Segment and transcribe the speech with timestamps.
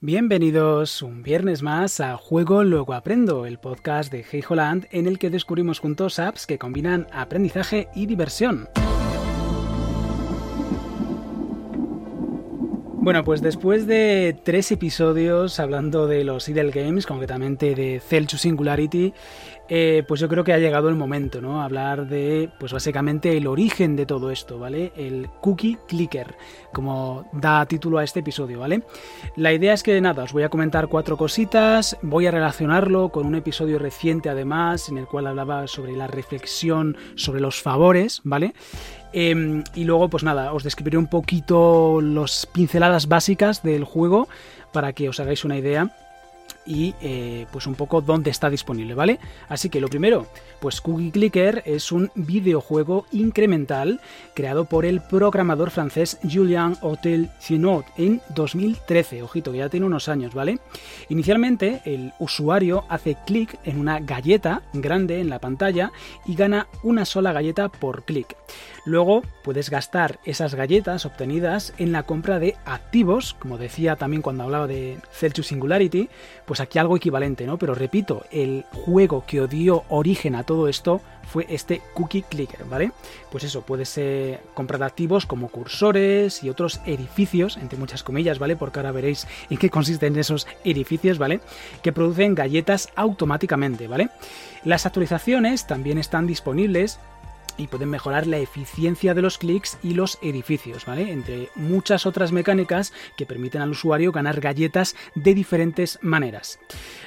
[0.00, 5.18] Bienvenidos un viernes más a Juego Luego Aprendo, el podcast de Hey Holland en el
[5.18, 8.68] que descubrimos juntos apps que combinan aprendizaje y diversión.
[13.08, 19.14] Bueno, pues después de tres episodios hablando de los Idle Games, concretamente de Celsius Singularity,
[19.70, 21.62] eh, pues yo creo que ha llegado el momento, ¿no?
[21.62, 24.92] Hablar de, pues básicamente el origen de todo esto, ¿vale?
[24.94, 26.36] El cookie clicker,
[26.74, 28.82] como da título a este episodio, ¿vale?
[29.36, 33.26] La idea es que nada, os voy a comentar cuatro cositas, voy a relacionarlo con
[33.26, 38.52] un episodio reciente además, en el cual hablaba sobre la reflexión sobre los favores, ¿vale?
[39.12, 44.28] Em, y luego, pues nada, os describiré un poquito las pinceladas básicas del juego
[44.72, 45.90] para que os hagáis una idea
[46.68, 49.18] y eh, pues un poco dónde está disponible, ¿vale?
[49.48, 50.26] Así que lo primero,
[50.60, 54.00] pues Cookie Clicker es un videojuego incremental
[54.34, 60.34] creado por el programador francés Julien Hotel Chinot en 2013, ojito ya tiene unos años,
[60.34, 60.58] ¿vale?
[61.08, 65.90] Inicialmente el usuario hace clic en una galleta grande en la pantalla
[66.26, 68.36] y gana una sola galleta por clic.
[68.88, 74.44] Luego puedes gastar esas galletas obtenidas en la compra de activos, como decía también cuando
[74.44, 76.08] hablaba de Celsius Singularity,
[76.46, 77.58] pues aquí algo equivalente, ¿no?
[77.58, 82.92] Pero repito, el juego que dio origen a todo esto fue este Cookie Clicker, ¿vale?
[83.30, 88.56] Pues eso, puedes eh, comprar activos como cursores y otros edificios, entre muchas comillas, ¿vale?
[88.56, 91.40] Porque ahora veréis en qué consisten esos edificios, ¿vale?
[91.82, 94.08] Que producen galletas automáticamente, ¿vale?
[94.64, 96.98] Las actualizaciones también están disponibles
[97.58, 101.12] y pueden mejorar la eficiencia de los clics y los edificios, ¿vale?
[101.12, 106.58] Entre muchas otras mecánicas que permiten al usuario ganar galletas de diferentes maneras.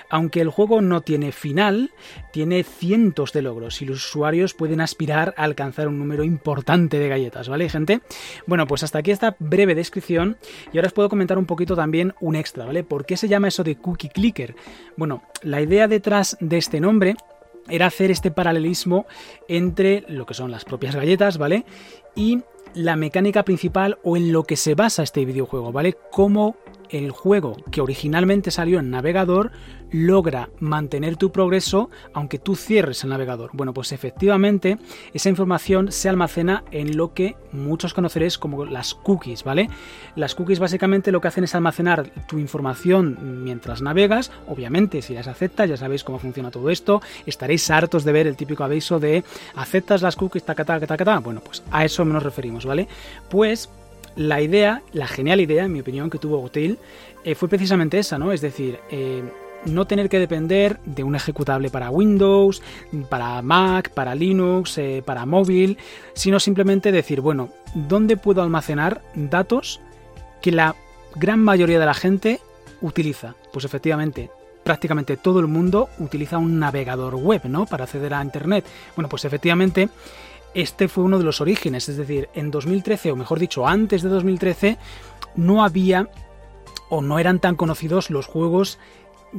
[0.09, 1.91] Aunque el juego no tiene final,
[2.33, 7.07] tiene cientos de logros y los usuarios pueden aspirar a alcanzar un número importante de
[7.07, 8.01] galletas, ¿vale, gente?
[8.45, 10.37] Bueno, pues hasta aquí esta breve descripción
[10.73, 12.83] y ahora os puedo comentar un poquito también un extra, ¿vale?
[12.83, 14.55] ¿Por qué se llama eso de Cookie Clicker?
[14.97, 17.15] Bueno, la idea detrás de este nombre
[17.69, 19.05] era hacer este paralelismo
[19.47, 21.65] entre lo que son las propias galletas, ¿vale?
[22.15, 22.39] Y
[22.73, 25.95] la mecánica principal o en lo que se basa este videojuego, ¿vale?
[26.11, 26.55] Cómo
[26.91, 29.51] el juego que originalmente salió en navegador
[29.91, 33.51] logra mantener tu progreso aunque tú cierres el navegador.
[33.53, 34.77] Bueno, pues efectivamente
[35.13, 39.69] esa información se almacena en lo que muchos conoceréis como las cookies, ¿vale?
[40.15, 44.31] Las cookies básicamente lo que hacen es almacenar tu información mientras navegas.
[44.47, 47.01] Obviamente, si las aceptas, ya sabéis cómo funciona todo esto.
[47.25, 49.23] Estaréis hartos de ver el típico aviso de
[49.55, 51.19] aceptas las cookies, taca, taca, taca.
[51.19, 52.87] Bueno, pues a eso nos referimos, ¿vale?
[53.29, 53.69] Pues
[54.15, 56.77] la idea, la genial idea, en mi opinión, que tuvo Hotel
[57.23, 58.31] eh, fue precisamente esa, ¿no?
[58.31, 59.23] Es decir, eh,
[59.65, 62.61] no tener que depender de un ejecutable para Windows,
[63.09, 65.77] para Mac, para Linux, eh, para móvil,
[66.13, 69.79] sino simplemente decir, bueno, ¿dónde puedo almacenar datos
[70.41, 70.75] que la
[71.15, 72.39] gran mayoría de la gente
[72.81, 73.35] utiliza?
[73.53, 74.31] Pues efectivamente,
[74.63, 77.65] prácticamente todo el mundo utiliza un navegador web, ¿no?
[77.65, 78.65] Para acceder a Internet.
[78.95, 79.89] Bueno, pues efectivamente
[80.53, 84.09] este fue uno de los orígenes, es decir, en 2013, o mejor dicho, antes de
[84.09, 84.77] 2013,
[85.35, 86.09] no había
[86.89, 88.77] o no eran tan conocidos los juegos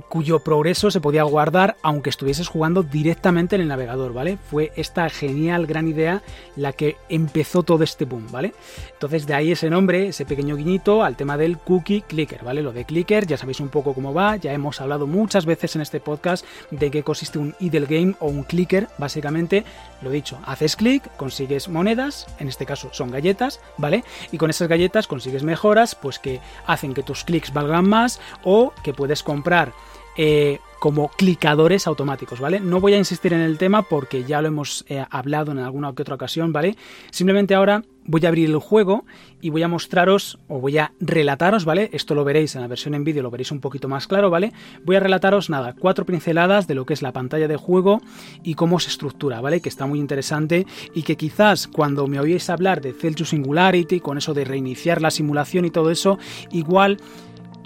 [0.08, 4.38] cuyo progreso se podía guardar aunque estuvieses jugando directamente en el navegador, ¿vale?
[4.50, 6.22] Fue esta genial, gran idea
[6.56, 8.54] la que empezó todo este boom, ¿vale?
[8.92, 12.62] Entonces de ahí ese nombre, ese pequeño guiñito al tema del cookie clicker, ¿vale?
[12.62, 15.82] Lo de clicker, ya sabéis un poco cómo va, ya hemos hablado muchas veces en
[15.82, 19.64] este podcast de qué consiste un idle game o un clicker, básicamente,
[20.00, 24.04] lo dicho, haces clic, consigues monedas, en este caso son galletas, ¿vale?
[24.30, 28.72] Y con esas galletas consigues mejoras, pues que hacen que tus clics valgan más o
[28.82, 29.72] que puedes comprar
[30.16, 32.58] eh, como clicadores automáticos, ¿vale?
[32.58, 35.94] No voy a insistir en el tema porque ya lo hemos eh, hablado en alguna
[35.94, 36.76] que otra ocasión, ¿vale?
[37.12, 39.04] Simplemente ahora voy a abrir el juego
[39.40, 41.88] y voy a mostraros o voy a relataros, ¿vale?
[41.92, 44.52] Esto lo veréis en la versión en vídeo, lo veréis un poquito más claro, ¿vale?
[44.84, 48.00] Voy a relataros, nada, cuatro pinceladas de lo que es la pantalla de juego
[48.42, 49.60] y cómo se estructura, ¿vale?
[49.60, 54.18] Que está muy interesante y que quizás cuando me oíais hablar de Celsius Singularity, con
[54.18, 56.18] eso de reiniciar la simulación y todo eso,
[56.50, 56.98] igual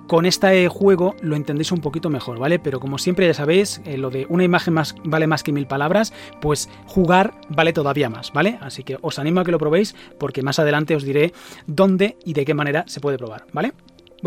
[0.06, 2.58] con este juego lo entendéis un poquito mejor, ¿vale?
[2.58, 5.66] Pero como siempre ya sabéis, eh, lo de una imagen más, vale más que mil
[5.66, 8.58] palabras, pues jugar vale todavía más, ¿vale?
[8.60, 11.32] Así que os animo a que lo probéis porque más adelante os diré
[11.66, 13.72] dónde y de qué manera se puede probar, ¿vale?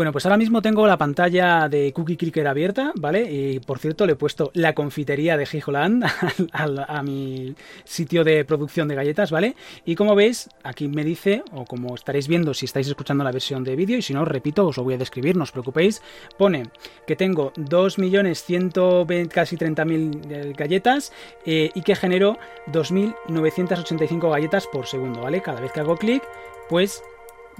[0.00, 3.30] Bueno, pues ahora mismo tengo la pantalla de Cookie Clicker abierta, ¿vale?
[3.30, 6.04] Y por cierto, le he puesto la confitería de Gijoland
[6.54, 7.54] a, mi
[7.84, 9.56] sitio de producción de galletas, ¿vale?
[9.84, 13.62] Y como veis, aquí me dice, o como estaréis viendo si estáis escuchando la versión
[13.62, 16.00] de vídeo, y si no, repito, os lo voy a describir, no os preocupéis,
[16.38, 16.62] pone
[17.06, 21.12] que tengo 2.120.000, casi 30.000 eh, galletas
[21.44, 22.38] eh, y que genero
[22.68, 25.42] 2.985 galletas por segundo, ¿vale?
[25.42, 26.22] Cada vez que hago clic,
[26.70, 27.02] pues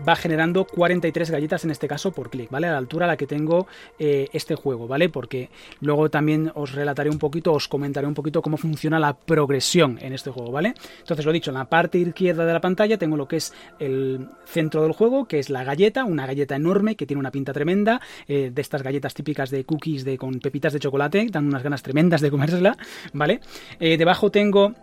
[0.06, 2.66] va generando 43 galletas en este caso por clic, ¿vale?
[2.66, 3.66] A la altura a la que tengo
[3.98, 5.08] eh, este juego, ¿vale?
[5.08, 5.50] Porque
[5.81, 10.12] luego también os relataré un poquito, os comentaré un poquito cómo funciona la progresión en
[10.12, 10.75] este juego, ¿vale?
[11.00, 14.28] Entonces lo dicho, en la parte izquierda de la pantalla tengo lo que es el
[14.44, 18.00] centro del juego, que es la galleta, una galleta enorme que tiene una pinta tremenda,
[18.26, 21.82] eh, de estas galletas típicas de cookies de, con pepitas de chocolate, dan unas ganas
[21.82, 22.76] tremendas de comérsela,
[23.12, 23.40] ¿vale?
[23.78, 24.75] Eh, debajo tengo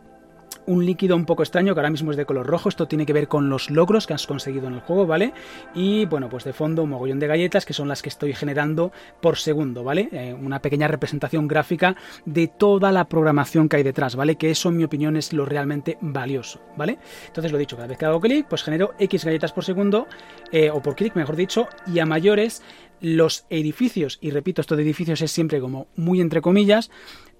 [0.66, 2.70] un líquido un poco extraño que ahora mismo es de color rojo.
[2.70, 5.34] Esto tiene que ver con los logros que has conseguido en el juego, ¿vale?
[5.74, 8.92] Y bueno, pues de fondo un mogollón de galletas que son las que estoy generando
[9.22, 10.10] por segundo, ¿vale?
[10.12, 11.96] Eh, una pequeña representación gráfica
[12.26, 14.36] de toda la programación que hay detrás, ¿vale?
[14.36, 17.00] Que eso en mi opinión es lo realmente valioso, ¿vale?
[17.28, 20.08] Entonces lo dicho, cada vez que hago clic, pues genero X galletas por segundo,
[20.52, 22.62] eh, o por clic, mejor dicho, y a mayores
[23.00, 26.90] los edificios, y repito, esto de edificios es siempre como muy entre comillas,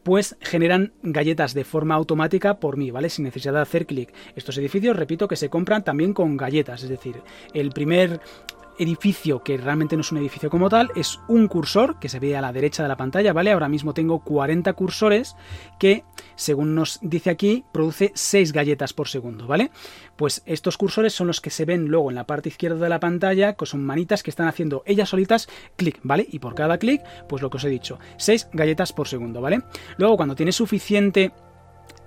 [0.08, 3.10] pues generan galletas de forma automática por mí, ¿vale?
[3.10, 4.14] Sin necesidad de hacer clic.
[4.38, 7.22] Estos edificios, repito, que se compran también con galletas, es decir,
[7.54, 8.22] el primer
[8.80, 12.36] edificio que realmente no es un edificio como tal, es un cursor que se ve
[12.38, 13.52] a la derecha de la pantalla, ¿vale?
[13.52, 15.36] Ahora mismo tengo 40 cursores
[15.80, 16.04] que,
[16.36, 19.72] según nos dice aquí, produce 6 galletas por segundo, ¿vale?
[20.16, 23.00] Pues estos cursores son los que se ven luego en la parte izquierda de la
[23.00, 26.28] pantalla, que son manitas que están haciendo ellas solitas clic, ¿vale?
[26.30, 29.62] Y por cada clic, pues lo que os he dicho, 6 galletas por segundo, ¿vale?
[29.98, 31.32] Luego, cuando tienes suficiente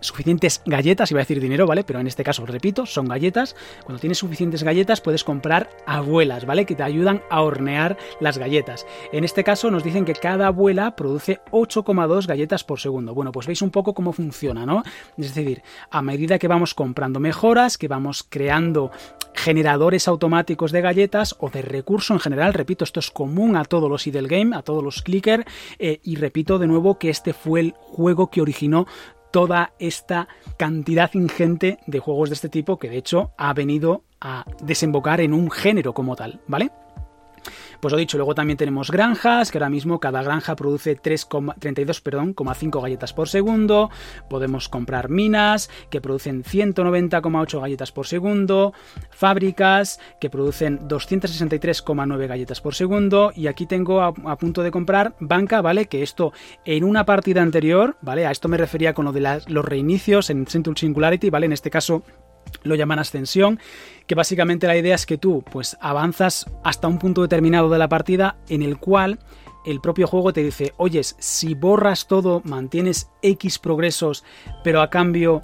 [0.01, 1.85] suficientes galletas, iba a decir dinero, ¿vale?
[1.85, 3.57] Pero en este caso, repito, son galletas.
[3.85, 6.67] Cuando tienes suficientes galletas puedes comprar abuelas, ¿vale?
[6.67, 8.87] Que te ayudan a hornear las galletas.
[9.13, 13.15] En este caso nos dicen que cada abuela produce 8,2 galletas por segundo.
[13.15, 14.83] Bueno, pues veis un poco cómo funciona, ¿no?
[15.17, 18.91] Es decir, a medida que vamos comprando mejoras, que vamos creando
[19.35, 23.89] generadores automáticos de galletas o de recurso en general, repito, esto es común a todos
[23.89, 25.47] los idle game, a todos los clicker,
[25.79, 28.87] eh, y repito de nuevo que este fue el juego que originó
[29.31, 34.45] toda esta cantidad ingente de juegos de este tipo que de hecho ha venido a
[34.63, 36.71] desembocar en un género como tal, ¿vale?
[37.81, 42.35] Pues lo dicho, luego también tenemos granjas, que ahora mismo cada granja produce 3,32, perdón,
[42.37, 43.91] 5 galletas por segundo.
[44.29, 48.75] Podemos comprar minas que producen 190,8 galletas por segundo,
[49.11, 55.63] fábricas que producen 263,9 galletas por segundo y aquí tengo a, punto de comprar banca,
[55.63, 55.87] ¿vale?
[55.87, 56.33] Que esto
[56.65, 58.27] en una partida anterior, ¿vale?
[58.27, 61.47] A esto me refería con lo de los reinicios en Central Singularity, ¿vale?
[61.47, 62.03] En este caso
[62.63, 63.59] lo llaman ascensión,
[64.07, 67.89] que básicamente la idea es que tú pues avanzas hasta un punto determinado de la
[67.89, 69.19] partida en el cual
[69.65, 74.25] el propio juego te dice, oyes, si borras todo, mantienes X progresos,
[74.65, 75.43] pero a cambio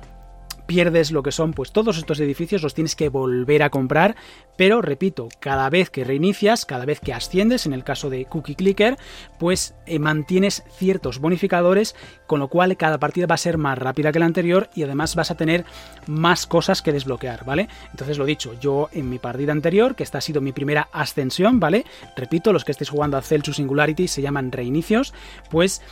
[0.67, 4.17] pierdes lo que son pues todos estos edificios los tienes que volver a comprar
[4.57, 8.55] pero repito cada vez que reinicias cada vez que asciendes en el caso de cookie
[8.55, 8.97] clicker
[9.39, 11.95] pues eh, mantienes ciertos bonificadores
[12.27, 15.15] con lo cual cada partida va a ser más rápida que la anterior y además
[15.15, 15.65] vas a tener
[16.07, 20.19] más cosas que desbloquear vale entonces lo dicho yo en mi partida anterior que esta
[20.19, 21.85] ha sido mi primera ascensión vale
[22.17, 25.15] repito los que estéis jugando a Celsius Singularity se llaman reinicios
[25.51, 25.83] pues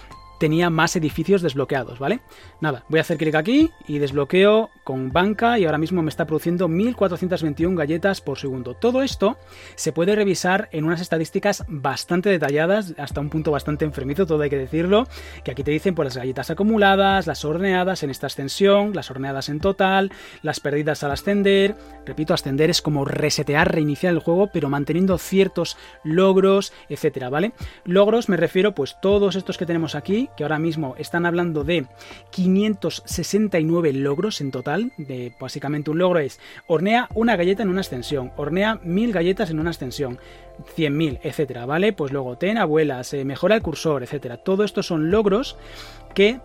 [0.44, 2.20] tenía más edificios desbloqueados, ¿vale?
[2.61, 6.26] Nada, voy a hacer clic aquí y desbloqueo con banca y ahora mismo me está
[6.26, 8.75] produciendo 1421 galletas por segundo.
[8.75, 9.38] Todo esto
[9.75, 14.50] se puede revisar en unas estadísticas bastante detalladas, hasta un punto bastante enfermizo, todo hay
[14.50, 15.08] que decirlo,
[15.44, 19.49] que aquí te dicen por las galletas acumuladas, las horneadas en esta ascensión, las horneadas
[19.49, 20.12] en total,
[20.43, 21.75] las perdidas al ascender.
[22.05, 27.55] Repito, ascender es como resetear, reiniciar el juego, pero manteniendo ciertos logros, etcétera, ¿vale?
[27.87, 31.86] Logros me refiero pues todos estos que tenemos aquí, que ahora mismo están hablando de
[32.31, 34.93] 569 logros en total.
[34.96, 39.60] De, básicamente un logro es hornea una galleta en una extensión, hornea mil galletas en
[39.60, 40.19] una extensión,
[40.76, 41.93] 100.000, etcétera, ¿vale?
[41.93, 44.38] Pues luego ten abuelas, eh, mejora el cursor, etcétera.
[44.38, 45.56] Todo esto son logros
[46.14, 46.41] que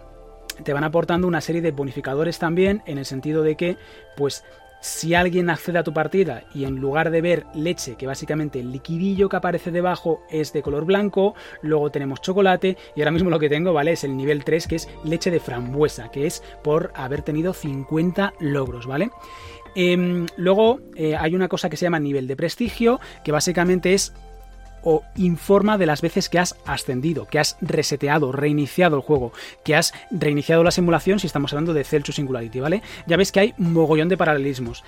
[0.63, 3.77] te van aportando una serie de bonificadores también en el sentido de que
[4.17, 4.43] pues
[4.81, 8.71] si alguien accede a tu partida y en lugar de ver leche, que básicamente el
[8.71, 13.39] liquidillo que aparece debajo es de color blanco, luego tenemos chocolate y ahora mismo lo
[13.39, 13.93] que tengo, ¿vale?
[13.93, 18.33] Es el nivel 3 que es leche de frambuesa, que es por haber tenido 50
[18.39, 19.09] logros, ¿vale?
[19.75, 24.13] Em, luego eh, hay una cosa que se llama nivel de prestigio, que básicamente es
[24.83, 29.31] o informa de las veces que has ascendido, que has reseteado, reiniciado el juego,
[29.63, 32.81] que has reiniciado la simulación si estamos hablando de Celsius Singularity, ¿vale?
[33.07, 34.83] Ya ves que hay mogollón de paralelismos.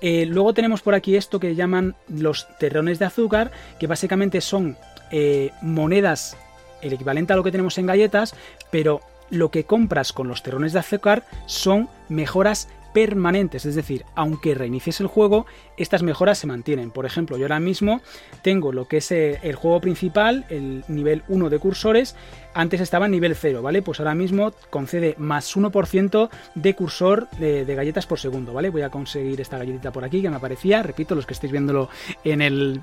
[0.00, 4.76] Eh, luego tenemos por aquí esto que llaman los terrones de azúcar, que básicamente son
[5.10, 6.36] eh, monedas,
[6.82, 8.34] el equivalente a lo que tenemos en galletas,
[8.70, 9.00] pero
[9.30, 15.02] lo que compras con los terrones de azúcar son mejoras permanentes, es decir, aunque reinicies
[15.02, 15.44] el juego,
[15.76, 16.90] estas mejoras se mantienen.
[16.90, 18.00] Por ejemplo, yo ahora mismo
[18.40, 22.16] tengo lo que es eh, el juego principal, el nivel 1 de cursores,
[22.54, 23.82] antes estaba en nivel 0, ¿vale?
[23.82, 28.70] Pues ahora mismo concede más 1% de cursor de, de, galletas por segundo, ¿vale?
[28.70, 31.90] Voy a conseguir esta galletita por aquí que me aparecía, repito, los que estéis viéndolo
[32.24, 32.80] en el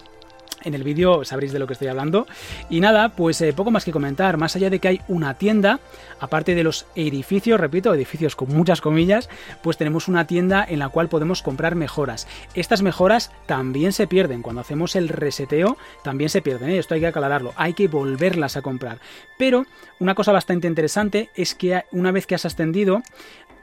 [0.64, 2.28] en el vídeo sabréis de lo que estoy hablando.
[2.70, 5.80] Y nada, pues eh, poco más que comentar, más allá de que hay una tienda,
[6.20, 9.30] aparte de los edificios, repito, edificios con muchas comillas,
[9.62, 12.28] pues tenemos una tienda en la cual podemos comprar mejoras.
[12.54, 16.80] Estas mejoras también se pierden, cuando hacemos el reseteo también se pierden, ¿eh?
[16.80, 19.00] esto hay que aclararlo, hay que volverlas a comprar.
[19.38, 19.66] Pero
[20.00, 23.04] una cosa bastante interesante es que una vez que has ascendido,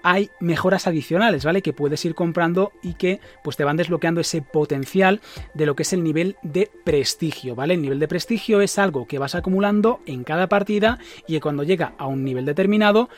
[0.02, 1.62] hay mejoras adicionales, ¿vale?
[1.62, 5.20] Que puedes ir comprando y que pues te van desbloqueando ese potencial
[5.54, 7.74] de lo que es el nivel de prestigio, ¿vale?
[7.74, 11.62] El nivel de prestigio es algo que vas acumulando en cada partida y que cuando
[11.62, 13.08] llega a un nivel determinado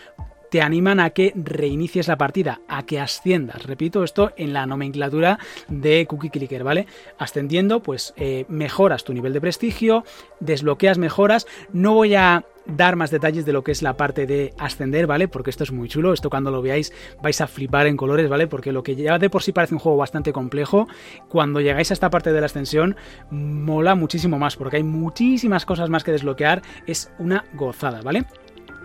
[0.53, 3.63] te animan a que reinicies la partida, a que asciendas.
[3.65, 6.87] Repito, esto en la nomenclatura de Cookie Clicker, ¿vale?
[7.17, 10.05] Ascendiendo, pues eh, mejoras tu nivel de prestigio,
[10.41, 11.47] desbloqueas mejoras.
[11.73, 15.27] No voy a dar más detalles de lo que es la parte de ascender, ¿vale?
[15.27, 16.93] Porque esto es muy chulo, esto cuando lo veáis
[17.23, 18.47] vais a flipar en colores, ¿vale?
[18.47, 20.87] Porque lo que ya de por sí parece un juego bastante complejo,
[21.31, 22.95] cuando llegáis a esta parte de la ascensión,
[23.31, 28.27] mola muchísimo más, porque hay muchísimas cosas más que desbloquear, es una gozada, ¿vale?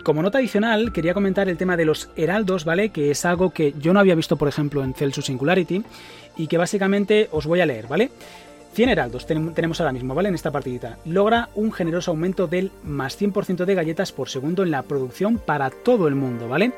[0.08, 2.88] Como nota adicional, quería comentar el tema de los heraldos, ¿vale?
[2.88, 5.84] Que es algo que yo no había visto, por ejemplo, en Celsius Singularity
[6.38, 8.10] y que básicamente os voy a leer, ¿vale?
[8.72, 10.30] 100 heraldos tenemos ahora mismo, ¿vale?
[10.30, 10.96] En esta partidita.
[11.04, 15.68] Logra un generoso aumento del más 100% de galletas por segundo en la producción para
[15.68, 16.72] todo el mundo, ¿vale?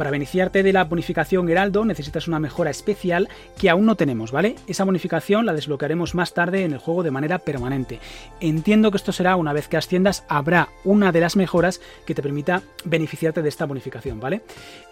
[0.00, 3.28] Para beneficiarte de la bonificación Heraldo necesitas una mejora especial
[3.58, 4.54] que aún no tenemos, ¿vale?
[4.66, 8.00] Esa bonificación la desbloquearemos más tarde en el juego de manera permanente.
[8.40, 12.22] Entiendo que esto será una vez que asciendas, habrá una de las mejoras que te
[12.22, 14.40] permita beneficiarte de esta bonificación, ¿vale?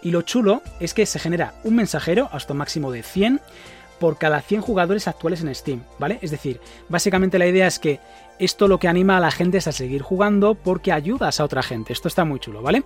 [0.03, 3.41] Y lo chulo es que se genera un mensajero hasta un máximo de 100
[3.99, 6.19] por cada 100 jugadores actuales en Steam, ¿vale?
[6.21, 7.99] Es decir, básicamente la idea es que
[8.37, 11.63] esto lo que anima a la gente es a seguir jugando porque ayudas a otra
[11.63, 11.93] gente.
[11.93, 12.83] Esto está muy chulo, ¿vale?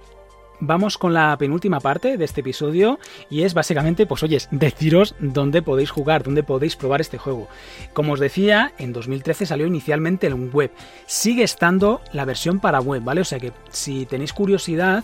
[0.66, 5.62] Vamos con la penúltima parte de este episodio y es básicamente, pues oyes, deciros dónde
[5.62, 7.48] podéis jugar, dónde podéis probar este juego.
[7.94, 10.72] Como os decía, en 2013 salió inicialmente en web.
[11.06, 13.22] Sigue estando la versión para web, ¿vale?
[13.22, 15.04] O sea que si tenéis curiosidad,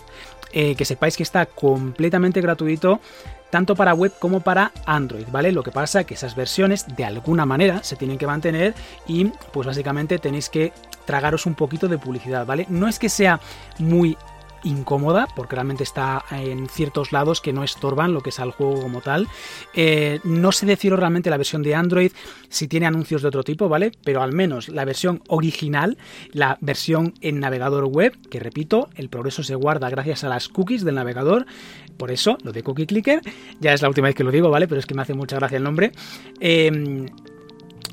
[0.53, 2.99] eh, que sepáis que está completamente gratuito
[3.49, 5.51] tanto para web como para Android, ¿vale?
[5.51, 8.75] Lo que pasa es que esas versiones de alguna manera se tienen que mantener
[9.07, 10.71] y pues básicamente tenéis que
[11.05, 12.67] tragaros un poquito de publicidad, ¿vale?
[12.69, 13.39] No es que sea
[13.79, 14.17] muy
[14.63, 18.81] incómoda, porque realmente está en ciertos lados que no estorban lo que es al juego
[18.81, 19.27] como tal.
[19.73, 22.11] Eh, no sé deciros realmente la versión de Android
[22.49, 23.91] si tiene anuncios de otro tipo, ¿vale?
[24.03, 25.97] Pero al menos la versión original,
[26.31, 30.83] la versión en navegador web, que repito, el progreso se guarda gracias a las cookies
[30.83, 31.45] del navegador.
[31.97, 33.21] Por eso, lo de Cookie Clicker,
[33.59, 34.67] ya es la última vez que lo digo, ¿vale?
[34.67, 35.91] Pero es que me hace mucha gracia el nombre.
[36.39, 37.05] Eh,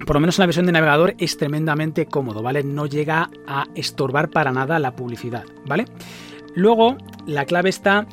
[0.05, 2.63] por lo menos la versión de navegador es tremendamente cómodo, ¿vale?
[2.63, 5.87] No llega a estorbar para nada la publicidad, ¿vale?
[6.57, 6.97] Luego,
[7.27, 8.07] la clave está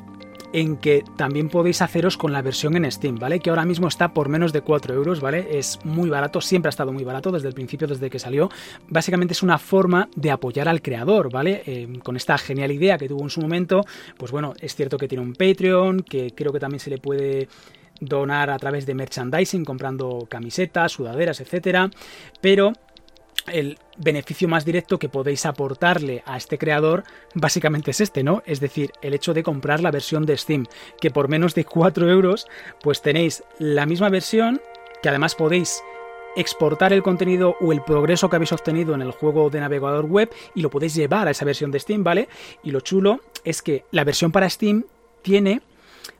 [0.52, 3.40] en que también podéis haceros con la versión en Steam, ¿vale?
[3.40, 5.58] Que ahora mismo está por menos de 4 euros, ¿vale?
[5.58, 8.50] Es muy barato, siempre ha estado muy barato desde el principio, desde que salió.
[8.88, 11.62] Básicamente es una forma de apoyar al creador, ¿vale?
[11.64, 13.80] Eh, con esta genial idea que tuvo en su momento,
[14.18, 17.48] pues bueno, es cierto que tiene un Patreon, que creo que también se le puede
[17.98, 21.88] donar a través de merchandising, comprando camisetas, sudaderas, etcétera,
[22.42, 22.74] pero
[23.46, 28.42] el beneficio más directo que podéis aportarle a este creador básicamente es este, ¿no?
[28.46, 30.66] Es decir, el hecho de comprar la versión de Steam,
[31.00, 32.46] que por menos de 4 euros
[32.82, 34.60] pues tenéis la misma versión,
[35.02, 35.82] que además podéis
[36.36, 40.30] exportar el contenido o el progreso que habéis obtenido en el juego de navegador web
[40.54, 42.28] y lo podéis llevar a esa versión de Steam, ¿vale?
[42.62, 44.84] Y lo chulo es que la versión para Steam
[45.22, 45.62] tiene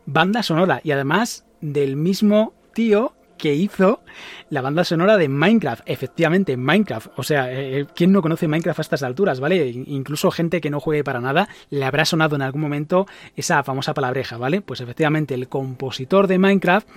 [0.07, 3.15] banda sonora y además del mismo tío
[3.45, 4.01] que hizo
[4.49, 5.83] la banda sonora de Minecraft.
[5.85, 7.09] Efectivamente, Minecraft.
[7.17, 9.67] O sea, eh, eh, ¿quién no conoce Minecraft a estas alturas, vale?
[9.67, 13.93] Incluso gente que no juegue para nada le habrá sonado en algún momento esa famosa
[13.93, 14.63] palabreja, ¿vale?
[14.63, 16.89] Pues efectivamente, el compositor de Minecraft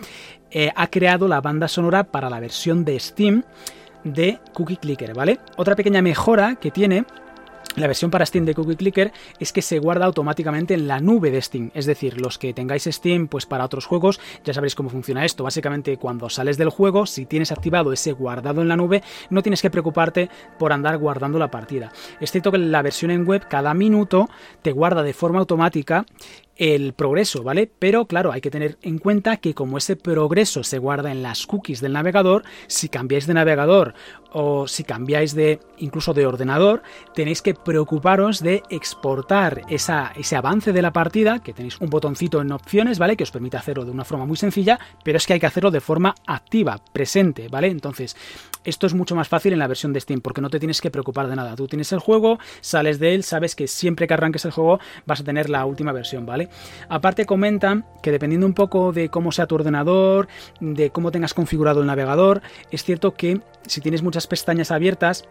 [0.50, 3.44] eh, ha creado la banda sonora para la versión de Steam
[4.06, 5.40] de Cookie Clicker, ¿vale?
[5.58, 7.04] Otra pequeña mejora que tiene
[7.78, 11.32] la versión para Steam de Cookie Clicker es que se guarda automáticamente en la nube
[11.32, 11.72] de Steam.
[11.74, 15.44] Es decir, los que tengáis Steam pues para otros juegos, ya sabréis cómo funciona esto.
[15.44, 19.62] Básicamente, cuando sales del juego, si tienes activado ese guardado en la nube, no tienes
[19.62, 21.92] que preocuparte por andar guardando la partida.
[22.20, 24.28] Es cierto que la versión en web cada minuto
[24.64, 26.06] te guarda de forma automática
[26.58, 27.72] el progreso, ¿vale?
[27.80, 31.46] Pero claro, hay que tener en cuenta que como ese progreso se guarda en las
[31.46, 33.94] cookies del navegador, si cambiáis de navegador
[34.32, 36.84] o si cambiáis de incluso de ordenador,
[37.16, 42.52] tenéis que preocuparos de exportar ese avance de la partida, que tenéis un botoncito en
[42.52, 43.16] opciones, ¿vale?
[43.16, 45.72] Que os permite hacerlo de una forma muy sencilla, pero es que hay que hacerlo
[45.72, 47.68] de forma activa, presente, ¿vale?
[47.68, 48.16] Entonces,
[48.64, 50.92] esto es mucho más fácil en la versión de Steam, porque no te tienes que
[50.92, 51.56] preocupar de nada.
[51.56, 55.22] Tú tienes el juego, sales de él, sabes que siempre que arranques el juego vas
[55.22, 56.47] a tener la última versión, ¿vale?
[56.90, 60.28] Aparte comentan que dependiendo un poco de cómo sea tu ordenador,
[60.60, 65.28] de cómo tengas configurado el navegador, es cierto que si tienes muchas pestañas abiertas,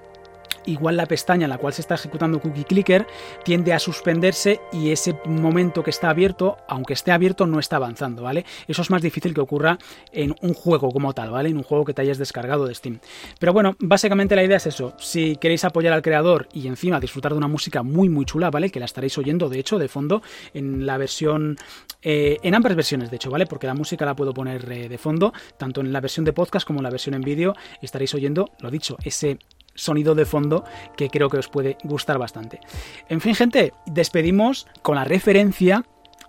[0.66, 3.06] igual la pestaña en la cual se está ejecutando Cookie Clicker
[3.44, 8.22] tiende a suspenderse y ese momento que está abierto, aunque esté abierto, no está avanzando,
[8.22, 8.44] ¿vale?
[8.68, 9.78] Eso es más difícil que ocurra
[10.12, 11.48] en un juego como tal, ¿vale?
[11.48, 13.00] En un juego que te hayas descargado de Steam.
[13.38, 14.94] Pero bueno, básicamente la idea es eso.
[14.98, 18.70] Si queréis apoyar al creador y encima disfrutar de una música muy, muy chula, ¿vale?
[18.70, 20.22] Que la estaréis oyendo, de hecho, de fondo,
[20.54, 21.56] en la versión.
[22.02, 23.46] Eh, en ambas versiones, de hecho, ¿vale?
[23.46, 26.66] Porque la música la puedo poner eh, de fondo, tanto en la versión de podcast
[26.66, 29.38] como en la versión en vídeo, estaréis oyendo, lo dicho, ese
[29.76, 30.64] sonido de fondo
[30.96, 32.60] que creo que os puede gustar bastante.
[33.08, 35.84] En fin, gente, despedimos con la referencia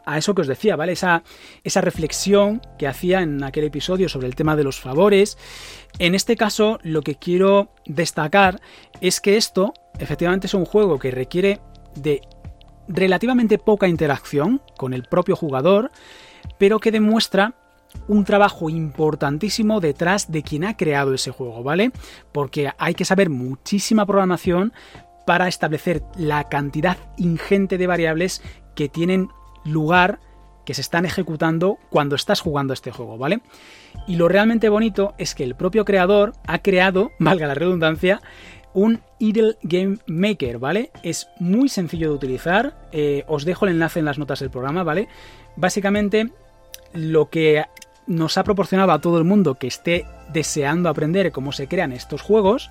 [0.06, 0.94] a eso que os decía, ¿vale?
[0.94, 1.24] Esa,
[1.66, 5.38] esa reflexión que hacía en aquel episodio sobre el tema de los favores.
[6.00, 8.62] En este caso, lo que quiero destacar
[9.02, 11.60] es que esto efectivamente es un juego que requiere
[11.96, 12.22] de
[12.88, 15.92] relativamente poca interacción con el propio jugador,
[16.58, 17.56] pero que demuestra
[18.08, 21.92] un trabajo importantísimo detrás de quien ha creado ese juego, ¿vale?
[22.32, 24.74] Porque hay que saber muchísima programación
[25.26, 28.42] para establecer la cantidad ingente de variables
[28.76, 29.30] que tienen
[29.66, 30.20] lugar,
[30.66, 33.42] que se están ejecutando cuando estás jugando este juego, ¿vale?
[34.08, 38.22] Y lo realmente bonito es que el propio creador ha creado, valga la redundancia,
[38.74, 40.92] un Idle Game Maker, ¿vale?
[41.04, 44.84] Es muy sencillo de utilizar, eh, os dejo el enlace en las notas del programa,
[44.84, 45.08] ¿vale?
[45.56, 46.32] Básicamente
[46.94, 47.66] lo que
[48.08, 52.22] nos ha proporcionado a todo el mundo que esté deseando aprender cómo se crean estos
[52.22, 52.70] juegos,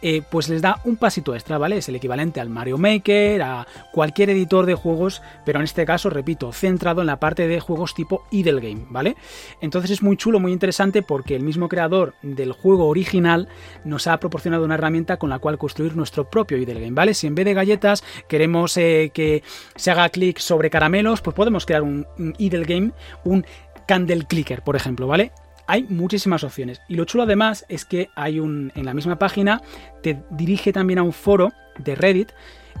[0.00, 1.78] eh, pues les da un pasito extra, ¿vale?
[1.78, 6.08] Es el equivalente al Mario Maker, a cualquier editor de juegos, pero en este caso,
[6.08, 9.16] repito, centrado en la parte de juegos tipo Idle Game, ¿vale?
[9.60, 13.48] Entonces es muy chulo, muy interesante porque el mismo creador del juego original
[13.84, 17.12] nos ha proporcionado una herramienta con la cual construir nuestro propio Idle Game, ¿vale?
[17.12, 19.42] Si en vez de galletas queremos eh, que
[19.74, 22.92] se haga clic sobre caramelos, pues podemos crear un, un Idle Game,
[23.24, 23.44] un
[23.88, 25.32] Candle Clicker, por ejemplo, ¿vale?
[25.66, 26.82] Hay muchísimas opciones.
[26.88, 28.70] Y lo chulo además es que hay un.
[28.74, 29.62] En la misma página
[30.02, 32.32] te dirige también a un foro de Reddit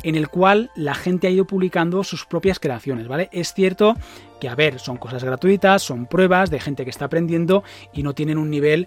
[0.02, 3.28] en el cual la gente ha ido publicando sus propias creaciones, ¿vale?
[3.32, 3.96] Es cierto
[4.40, 8.14] que, a ver, son cosas gratuitas, son pruebas de gente que está aprendiendo y no
[8.14, 8.86] tienen un nivel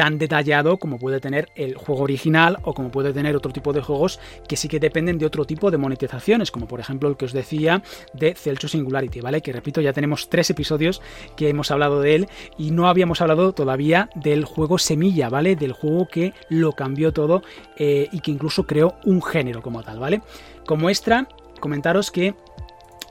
[0.00, 3.82] tan detallado como puede tener el juego original o como puede tener otro tipo de
[3.82, 7.26] juegos que sí que dependen de otro tipo de monetizaciones, como por ejemplo el que
[7.26, 7.82] os decía
[8.14, 9.42] de Celso Singularity, ¿vale?
[9.42, 11.02] Que repito, ya tenemos tres episodios
[11.36, 15.54] que hemos hablado de él y no habíamos hablado todavía del juego Semilla, ¿vale?
[15.54, 17.42] Del juego que lo cambió todo
[17.76, 20.22] eh, y que incluso creó un género como tal, ¿vale?
[20.64, 21.28] Como extra,
[21.60, 22.34] comentaros que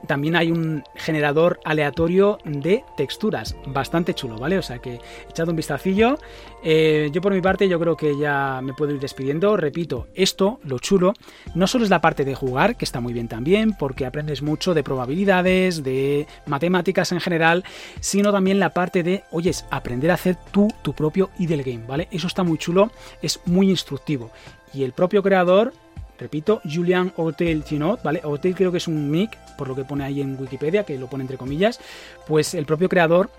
[0.07, 4.57] también hay un generador aleatorio de texturas, bastante chulo, ¿vale?
[4.57, 6.17] O sea que echad un vistacillo.
[6.63, 9.57] Eh, yo por mi parte yo creo que ya me puedo ir despidiendo.
[9.57, 11.13] Repito, esto, lo chulo,
[11.55, 14.73] no solo es la parte de jugar, que está muy bien también, porque aprendes mucho
[14.73, 17.63] de probabilidades, de matemáticas en general,
[17.99, 22.07] sino también la parte de, oyes, aprender a hacer tú tu propio idle game, ¿vale?
[22.11, 24.31] Eso está muy chulo, es muy instructivo.
[24.73, 25.73] Y el propio creador
[26.19, 28.21] Repito, Julian Hotel Chinot, ¿vale?
[28.23, 31.07] Hotel creo que es un mic, por lo que pone ahí en Wikipedia, que lo
[31.07, 31.79] pone entre comillas,
[32.27, 33.29] pues el propio creador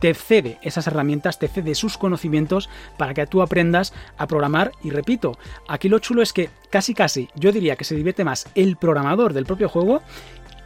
[0.00, 4.72] te cede esas herramientas, te cede sus conocimientos para que tú aprendas a programar.
[4.82, 8.48] Y repito, aquí lo chulo es que casi casi yo diría que se divierte más
[8.54, 10.02] el programador del propio juego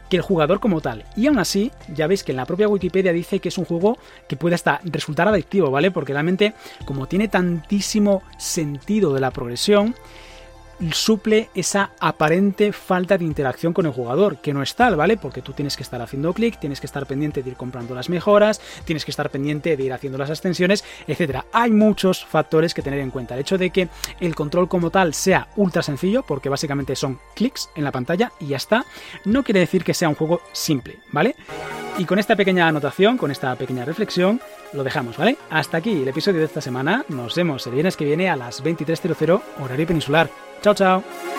[0.09, 1.05] que el jugador como tal.
[1.15, 3.97] Y aún así, ya veis que en la propia Wikipedia dice que es un juego
[4.27, 5.91] que puede hasta resultar adictivo, ¿vale?
[5.91, 6.53] Porque realmente,
[6.85, 9.95] como tiene tantísimo sentido de la progresión,
[10.91, 15.17] suple esa aparente falta de interacción con el jugador, que no es tal, ¿vale?
[15.17, 18.09] Porque tú tienes que estar haciendo clic, tienes que estar pendiente de ir comprando las
[18.09, 21.45] mejoras, tienes que estar pendiente de ir haciendo las extensiones, etcétera.
[21.53, 23.35] Hay muchos factores que tener en cuenta.
[23.35, 23.87] El hecho de que
[24.19, 28.47] el control como tal sea ultra sencillo, porque básicamente son clics en la pantalla y
[28.47, 28.85] ya está,
[29.25, 31.35] no quiere decir que sea un juego simple, ¿vale?
[31.97, 34.41] Y con esta pequeña anotación, con esta pequeña reflexión,
[34.73, 35.37] lo dejamos, ¿vale?
[35.51, 37.05] Hasta aquí el episodio de esta semana.
[37.07, 40.29] Nos vemos el viernes que viene a las 23.00 horario peninsular.
[40.73, 41.32] Ciao.